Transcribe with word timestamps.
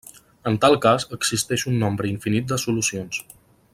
En 0.51 0.55
tal 0.63 0.77
cas, 0.85 1.05
existeix 1.17 1.67
un 1.73 1.77
nombre 1.83 2.09
infinit 2.13 2.49
de 2.53 2.59
solucions. 2.67 3.21